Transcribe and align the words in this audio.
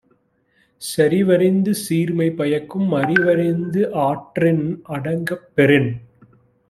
செறிவறிந்து 0.81 1.73
சீர்மை 1.81 2.29
பயக்கும் 2.31 2.89
அறிவறிந்து 2.91 3.83
ஆற்றின் 4.05 4.65
அடங்கப் 4.89 5.47
பெறின் 5.53 5.91